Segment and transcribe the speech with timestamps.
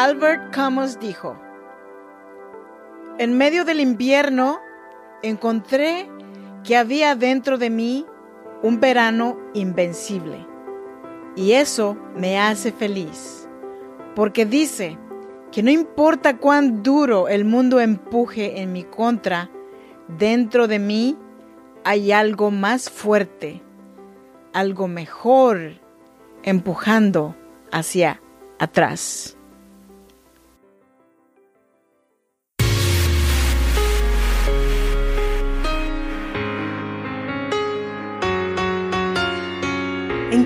[0.00, 1.36] Albert Camus dijo,
[3.18, 4.60] En medio del invierno
[5.24, 6.08] encontré
[6.62, 8.06] que había dentro de mí
[8.62, 10.46] un verano invencible.
[11.34, 13.48] Y eso me hace feliz,
[14.14, 14.96] porque dice
[15.50, 19.50] que no importa cuán duro el mundo empuje en mi contra,
[20.06, 21.18] dentro de mí
[21.82, 23.62] hay algo más fuerte,
[24.52, 25.72] algo mejor
[26.44, 27.34] empujando
[27.72, 28.22] hacia
[28.60, 29.37] atrás.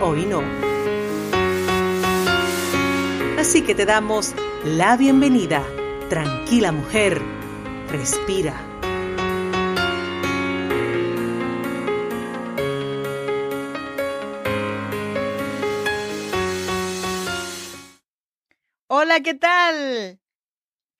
[0.00, 0.42] hoy no.
[3.38, 5.64] Así que te damos la bienvenida.
[6.08, 7.20] Tranquila mujer,
[7.90, 8.54] respira.
[18.88, 20.20] Hola, ¿qué tal?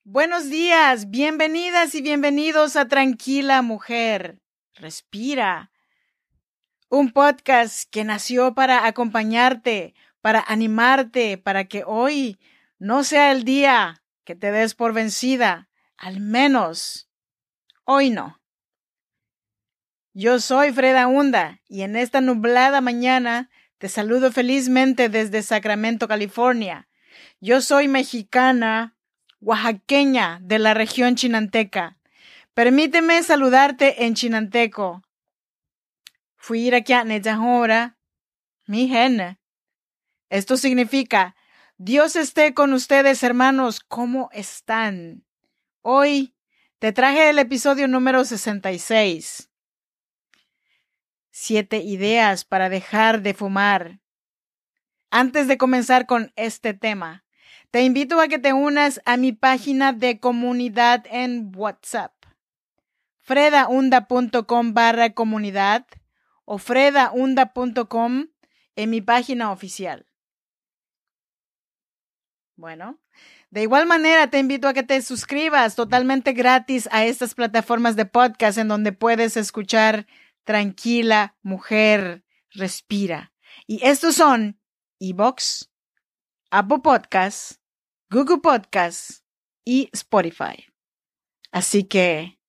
[0.03, 4.39] Buenos días, bienvenidas y bienvenidos a Tranquila Mujer.
[4.75, 5.71] Respira
[6.89, 12.39] un podcast que nació para acompañarte, para animarte, para que hoy
[12.79, 17.09] no sea el día que te des por vencida, al menos
[17.83, 18.39] hoy no.
[20.13, 26.87] Yo soy Freda Hunda y en esta nublada mañana te saludo felizmente desde Sacramento, California.
[27.39, 28.95] Yo soy mexicana,
[29.39, 31.97] oaxaqueña de la región chinanteca.
[32.55, 35.03] Permíteme saludarte en chinanteco.
[36.47, 37.97] Fui aquí a Nejahora,
[38.67, 39.37] mi gen.
[40.29, 41.35] Esto significa,
[41.77, 45.25] Dios esté con ustedes, hermanos, ¿cómo están?
[45.81, 46.37] Hoy
[46.79, 49.49] te traje el episodio número 66.
[51.31, 53.99] Siete ideas para dejar de fumar.
[55.11, 57.25] Antes de comenzar con este tema,
[57.71, 62.13] te invito a que te unas a mi página de comunidad en WhatsApp.
[63.19, 65.85] fredaunda.com barra comunidad
[66.47, 68.27] o fredaunda.com
[68.77, 70.07] en mi página oficial.
[72.55, 72.99] Bueno,
[73.51, 78.05] de igual manera te invito a que te suscribas totalmente gratis a estas plataformas de
[78.05, 80.07] podcast en donde puedes escuchar
[80.45, 83.33] Tranquila, Mujer, Respira.
[83.67, 84.59] Y estos son
[84.99, 85.69] Evox,
[86.49, 87.59] Apple Podcasts,
[88.09, 89.25] Google Podcasts
[89.65, 90.65] y Spotify.
[91.51, 92.39] Así que,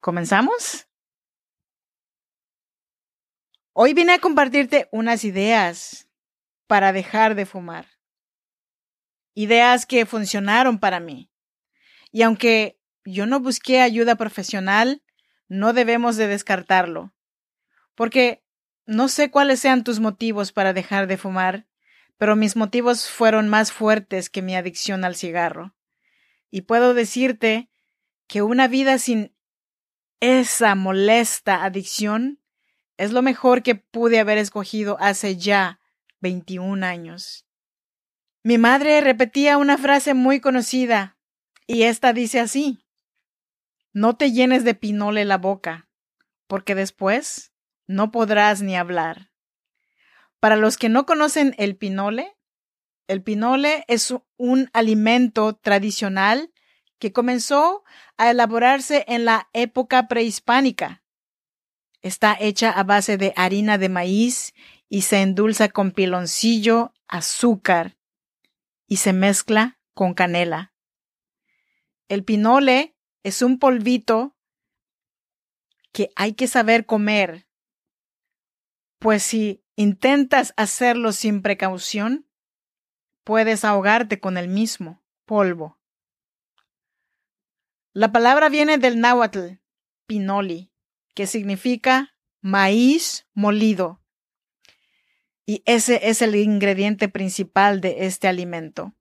[0.00, 0.88] ¿comenzamos?
[3.74, 6.06] Hoy vine a compartirte unas ideas
[6.66, 7.86] para dejar de fumar.
[9.34, 11.30] Ideas que funcionaron para mí.
[12.10, 15.02] Y aunque yo no busqué ayuda profesional,
[15.48, 17.14] no debemos de descartarlo.
[17.94, 18.44] Porque
[18.84, 21.66] no sé cuáles sean tus motivos para dejar de fumar,
[22.18, 25.74] pero mis motivos fueron más fuertes que mi adicción al cigarro.
[26.50, 27.70] Y puedo decirte
[28.26, 29.34] que una vida sin
[30.20, 32.41] esa molesta adicción
[32.96, 35.80] es lo mejor que pude haber escogido hace ya
[36.20, 37.46] 21 años.
[38.42, 41.16] Mi madre repetía una frase muy conocida,
[41.66, 42.84] y esta dice así,
[43.92, 45.88] No te llenes de pinole la boca,
[46.46, 47.52] porque después
[47.86, 49.30] no podrás ni hablar.
[50.40, 52.36] Para los que no conocen el pinole,
[53.06, 56.52] el pinole es un alimento tradicional
[56.98, 57.84] que comenzó
[58.16, 61.01] a elaborarse en la época prehispánica
[62.02, 64.54] Está hecha a base de harina de maíz
[64.88, 67.96] y se endulza con piloncillo, azúcar
[68.86, 70.74] y se mezcla con canela.
[72.08, 74.36] El pinole es un polvito
[75.92, 77.46] que hay que saber comer,
[78.98, 82.26] pues si intentas hacerlo sin precaución,
[83.24, 85.78] puedes ahogarte con el mismo polvo.
[87.92, 89.58] La palabra viene del náhuatl,
[90.06, 90.71] pinoli,
[91.14, 94.02] que significa maíz molido.
[95.46, 98.94] Y ese es el ingrediente principal de este alimento.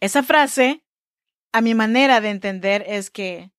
[0.00, 0.84] Esa frase,
[1.52, 3.52] a mi manera de entender, es que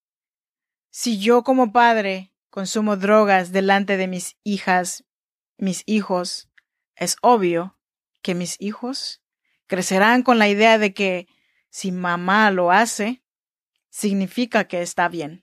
[0.90, 5.06] si yo como padre consumo drogas delante de mis hijas,
[5.58, 6.50] mis hijos,
[6.96, 7.80] es obvio
[8.22, 9.24] que mis hijos
[9.74, 11.28] Crecerán con la idea de que
[11.70, 13.24] si mamá lo hace,
[13.90, 15.43] significa que está bien.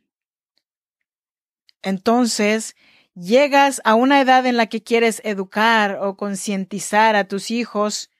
[1.82, 2.76] Entonces,
[3.14, 8.10] llegas a una edad en la que quieres educar o concientizar a tus hijos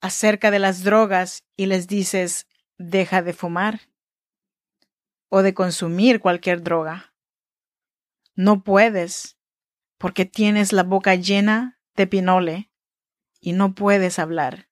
[0.00, 2.46] acerca de las drogas y les dices,
[2.78, 3.80] deja de fumar
[5.28, 7.14] o de consumir cualquier droga.
[8.34, 9.36] No puedes,
[9.98, 12.70] porque tienes la boca llena de pinole
[13.40, 14.68] y no puedes hablar,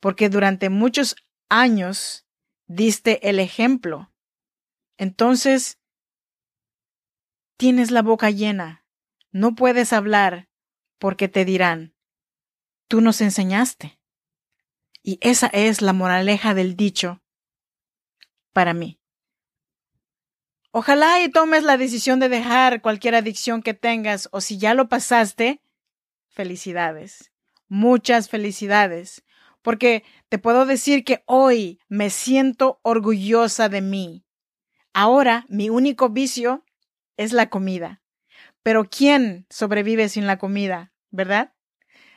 [0.00, 1.16] porque durante muchos
[1.48, 2.26] años
[2.66, 4.12] diste el ejemplo.
[4.96, 5.78] Entonces,
[7.58, 8.86] tienes la boca llena,
[9.30, 10.48] no puedes hablar,
[10.98, 11.94] porque te dirán,
[12.86, 13.98] tú nos enseñaste.
[15.02, 17.20] Y esa es la moraleja del dicho
[18.52, 19.00] para mí.
[20.70, 24.88] Ojalá y tomes la decisión de dejar cualquier adicción que tengas o si ya lo
[24.88, 25.60] pasaste,
[26.28, 27.32] felicidades.
[27.68, 29.24] Muchas felicidades.
[29.62, 34.24] Porque te puedo decir que hoy me siento orgullosa de mí.
[34.92, 36.64] Ahora mi único vicio
[37.18, 38.00] es la comida.
[38.62, 40.92] Pero ¿quién sobrevive sin la comida?
[41.10, 41.52] ¿Verdad?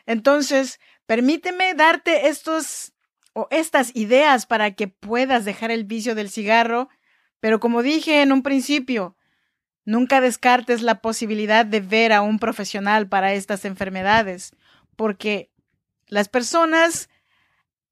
[0.06, 2.94] Entonces, permíteme darte estos
[3.33, 6.88] o estas ideas para que puedas dejar el vicio del cigarro
[7.42, 9.18] pero como dije en un principio,
[9.83, 14.56] nunca descartes la posibilidad de ver a un profesional para estas enfermedades,
[14.95, 15.51] porque
[16.07, 17.09] las personas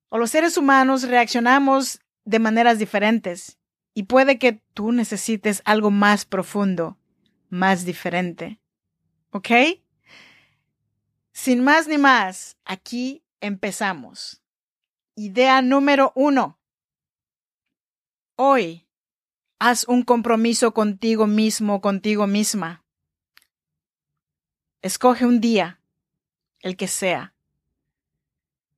[0.07, 3.57] o los seres humanos reaccionamos de maneras diferentes
[3.95, 6.98] y puede que tú necesites algo más profundo,
[7.49, 8.59] más diferente.
[9.31, 9.49] ¿Ok?
[11.31, 14.41] Sin más ni más, aquí empezamos.
[15.15, 16.59] Idea número uno.
[18.35, 18.85] Hoy
[19.61, 22.85] Haz un compromiso contigo mismo, contigo misma.
[24.81, 25.81] Escoge un día,
[26.61, 27.33] el que sea.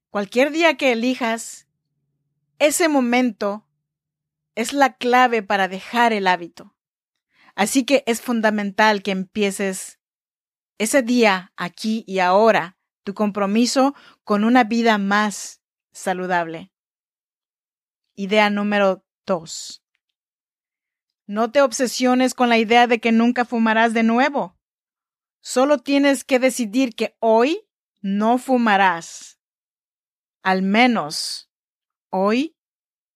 [0.09, 1.67] Cualquier día que elijas,
[2.57, 3.67] ese momento
[4.55, 6.70] es la clave para dejar el hábito.
[7.55, 9.99] Así que es fundamental que empieces
[10.77, 13.93] ese día, aquí y ahora, tu compromiso
[14.23, 15.61] con una vida más
[15.91, 16.71] saludable.
[18.15, 19.83] Idea número dos.
[21.27, 24.57] No te obsesiones con la idea de que nunca fumarás de nuevo.
[25.39, 27.67] Solo tienes que decidir que hoy
[28.01, 29.39] no fumarás.
[30.43, 31.51] Al menos
[32.09, 32.57] hoy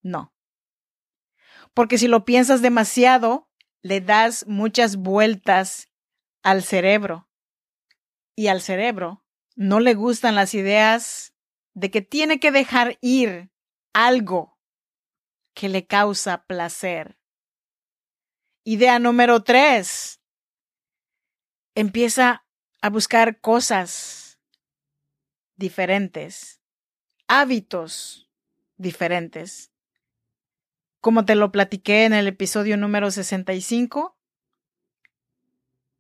[0.01, 0.33] no.
[1.73, 3.49] Porque si lo piensas demasiado,
[3.85, 5.91] le das muchas vueltas
[6.41, 7.29] al cerebro.
[8.35, 9.23] Y al cerebro
[9.55, 11.35] no le gustan las ideas
[11.75, 13.51] de que tiene que dejar ir
[13.93, 14.59] algo
[15.53, 17.19] que le causa placer.
[18.63, 20.19] Idea número tres.
[21.75, 22.43] Empieza
[22.81, 24.39] a buscar cosas
[25.57, 26.59] diferentes,
[27.27, 28.31] hábitos
[28.77, 29.74] diferentes.
[31.05, 34.17] Como te lo platiqué en el episodio número 65,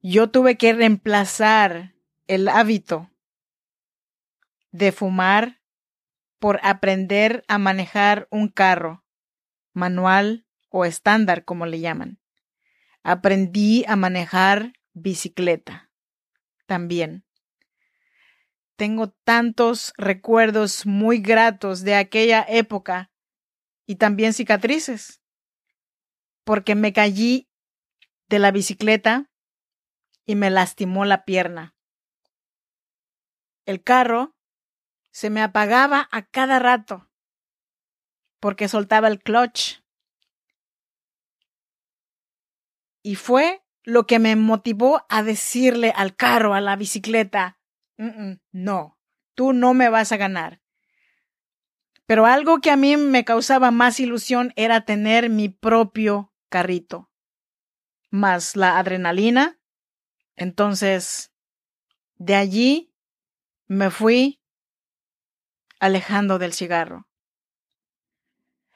[0.01, 1.93] yo tuve que reemplazar
[2.25, 3.11] el hábito
[4.71, 5.61] de fumar
[6.39, 9.05] por aprender a manejar un carro
[9.73, 12.19] manual o estándar, como le llaman.
[13.03, 15.91] Aprendí a manejar bicicleta
[16.65, 17.27] también.
[18.75, 23.11] Tengo tantos recuerdos muy gratos de aquella época
[23.85, 25.21] y también cicatrices,
[26.43, 27.49] porque me caí
[28.27, 29.29] de la bicicleta
[30.25, 31.75] y me lastimó la pierna.
[33.65, 34.35] El carro
[35.11, 37.09] se me apagaba a cada rato
[38.39, 39.79] porque soltaba el clutch
[43.05, 47.59] Y fue lo que me motivó a decirle al carro, a la bicicleta,
[48.51, 48.97] no,
[49.35, 50.59] tú no me vas a ganar.
[52.05, 57.09] Pero algo que a mí me causaba más ilusión era tener mi propio carrito,
[58.09, 59.59] más la adrenalina.
[60.35, 61.31] Entonces,
[62.17, 62.93] de allí
[63.67, 64.39] me fui
[65.79, 67.07] alejando del cigarro.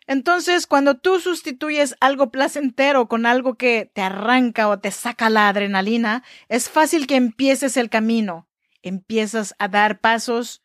[0.08, 5.48] Entonces, cuando tú sustituyes algo placentero con algo que te arranca o te saca la
[5.48, 8.50] adrenalina, es fácil que empieces el camino.
[8.82, 10.64] Empiezas a dar pasos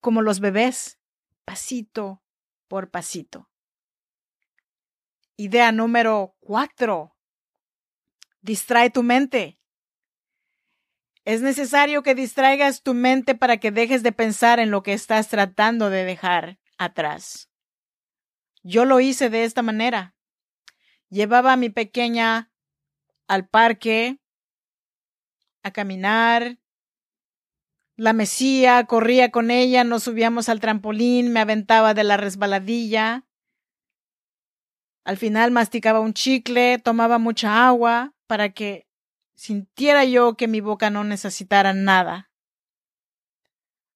[0.00, 0.98] como los bebés,
[1.44, 2.22] pasito
[2.68, 3.50] por pasito.
[5.36, 7.16] Idea número cuatro.
[8.40, 9.58] Distrae tu mente.
[11.24, 15.28] Es necesario que distraigas tu mente para que dejes de pensar en lo que estás
[15.28, 17.50] tratando de dejar atrás.
[18.62, 20.14] Yo lo hice de esta manera.
[21.08, 22.52] Llevaba a mi pequeña
[23.26, 24.20] al parque
[25.62, 26.58] a caminar
[27.96, 33.24] la mesía, corría con ella, nos subíamos al trampolín, me aventaba de la resbaladilla.
[35.04, 38.88] Al final masticaba un chicle, tomaba mucha agua para que
[39.34, 42.30] sintiera yo que mi boca no necesitara nada.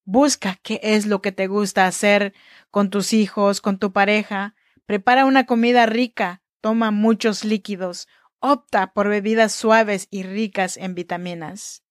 [0.04, 2.34] Busca qué es lo que te gusta hacer
[2.70, 4.54] con tus hijos, con tu pareja.
[4.86, 11.82] Prepara una comida rica, toma muchos líquidos, opta por bebidas suaves y ricas en vitaminas.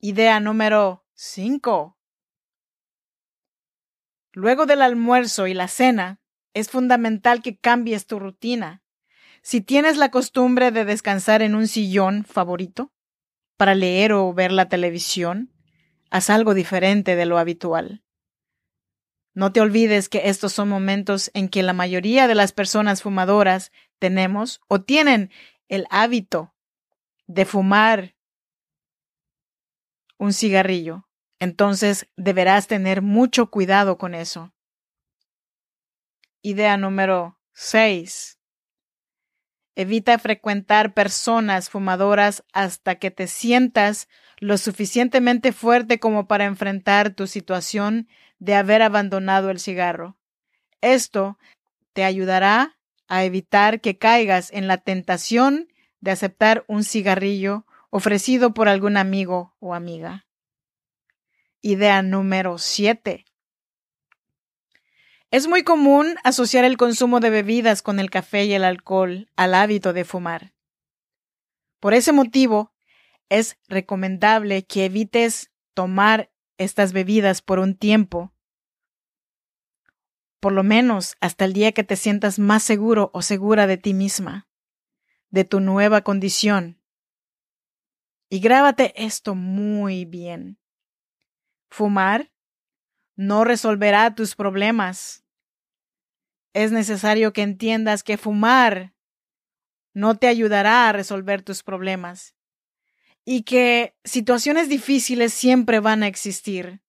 [0.00, 1.98] Idea número 5.
[4.30, 6.20] Luego del almuerzo y la cena,
[6.54, 8.84] es fundamental que cambies tu rutina.
[9.42, 12.92] Si tienes la costumbre de descansar en un sillón favorito
[13.56, 15.52] para leer o ver la televisión,
[16.10, 18.04] haz algo diferente de lo habitual.
[19.34, 23.72] No te olvides que estos son momentos en que la mayoría de las personas fumadoras
[23.98, 25.32] tenemos o tienen
[25.66, 26.54] el hábito
[27.26, 28.14] de fumar
[30.18, 31.08] un cigarrillo.
[31.40, 34.52] Entonces deberás tener mucho cuidado con eso.
[36.42, 38.38] Idea número 6.
[39.76, 44.08] Evita frecuentar personas fumadoras hasta que te sientas
[44.38, 48.08] lo suficientemente fuerte como para enfrentar tu situación
[48.40, 50.16] de haber abandonado el cigarro.
[50.80, 51.38] Esto
[51.92, 52.76] te ayudará
[53.08, 55.68] a evitar que caigas en la tentación
[56.00, 60.26] de aceptar un cigarrillo ofrecido por algún amigo o amiga.
[61.60, 63.24] Idea número 7.
[65.30, 69.54] Es muy común asociar el consumo de bebidas con el café y el alcohol al
[69.54, 70.52] hábito de fumar.
[71.80, 72.72] Por ese motivo,
[73.28, 78.32] es recomendable que evites tomar estas bebidas por un tiempo,
[80.40, 83.92] por lo menos hasta el día que te sientas más seguro o segura de ti
[83.92, 84.48] misma,
[85.30, 86.77] de tu nueva condición
[88.30, 90.58] y grábate esto muy bien.
[91.70, 92.30] Fumar
[93.16, 95.24] no resolverá tus problemas.
[96.52, 98.94] Es necesario que entiendas que fumar
[99.92, 102.34] no te ayudará a resolver tus problemas
[103.24, 106.80] y que situaciones difíciles siempre van a existir.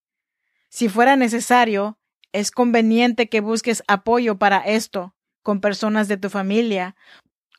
[0.70, 2.00] Si fuera necesario,
[2.32, 6.96] es conveniente que busques apoyo para esto con personas de tu familia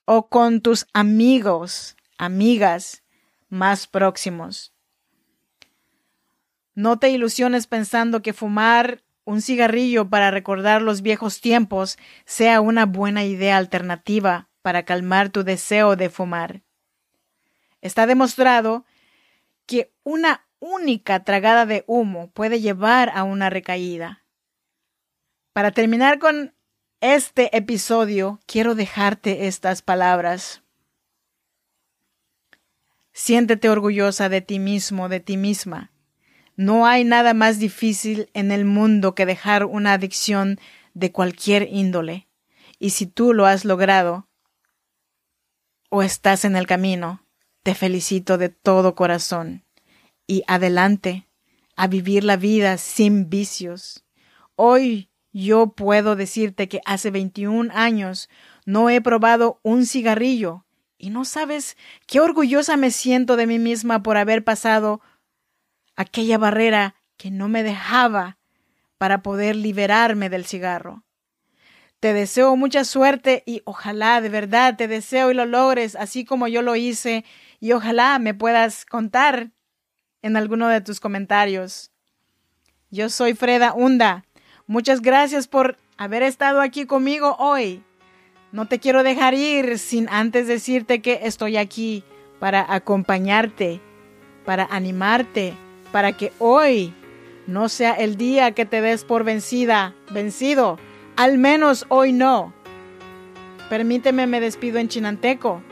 [0.05, 3.03] o con tus amigos, amigas
[3.51, 4.73] más próximos.
[6.75, 12.87] No te ilusiones pensando que fumar un cigarrillo para recordar los viejos tiempos sea una
[12.87, 16.63] buena idea alternativa para calmar tu deseo de fumar.
[17.83, 18.85] Está demostrado
[19.67, 24.25] que una única tragada de humo puede llevar a una recaída.
[25.53, 26.55] Para terminar con
[27.01, 30.63] este episodio, quiero dejarte estas palabras.
[33.23, 35.93] Siéntete orgullosa de ti mismo, de ti misma.
[36.57, 40.59] No hay nada más difícil en el mundo que dejar una adicción
[40.95, 42.29] de cualquier índole.
[42.79, 44.27] Y si tú lo has logrado
[45.91, 47.23] o estás en el camino,
[47.63, 49.67] te felicito de todo corazón.
[50.27, 51.29] Y adelante,
[51.77, 54.03] a vivir la vida sin vicios.
[54.57, 58.31] Hoy yo puedo decirte que hace 21 años
[58.65, 60.65] no he probado un cigarrillo
[61.01, 61.77] y no sabes
[62.07, 65.01] qué orgullosa me siento de mí misma por haber pasado
[65.97, 68.39] aquella barrera que no me dejaba
[68.99, 71.05] para poder liberarme del cigarro.
[72.01, 76.49] Te deseo mucha suerte y ojalá de verdad te deseo y lo logres así como
[76.49, 77.25] yo lo hice
[77.61, 79.51] y ojalá me puedas contar
[80.23, 81.91] en alguno de tus comentarios.
[82.91, 84.25] Yo soy Freda Hunda.
[84.67, 87.83] Muchas gracias por haber estado aquí conmigo hoy.
[88.53, 92.03] No te quiero dejar ir sin antes decirte que estoy aquí
[92.41, 93.81] para acompañarte,
[94.45, 95.55] para animarte,
[95.93, 96.93] para que hoy
[97.47, 100.79] no sea el día que te des por vencida, vencido.
[101.17, 102.53] Al menos hoy no.
[103.69, 105.63] Permíteme, me despido en chinanteco.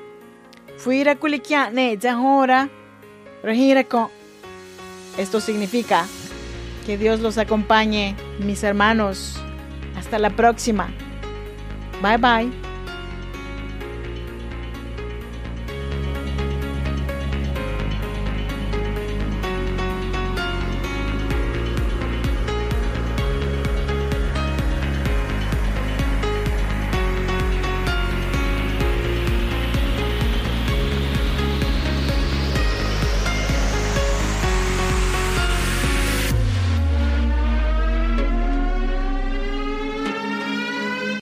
[0.77, 2.69] Fuira kulikiane jahora
[3.89, 4.09] con.
[5.17, 6.07] Esto significa
[6.87, 9.37] que Dios los acompañe, mis hermanos.
[9.97, 10.89] Hasta la próxima.
[12.01, 12.68] Bye bye.